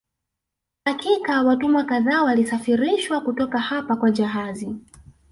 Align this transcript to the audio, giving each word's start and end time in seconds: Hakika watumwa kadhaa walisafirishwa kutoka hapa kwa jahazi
Hakika 0.85 1.41
watumwa 1.43 1.83
kadhaa 1.83 2.21
walisafirishwa 2.23 3.21
kutoka 3.21 3.59
hapa 3.59 3.95
kwa 3.95 4.11
jahazi 4.11 4.75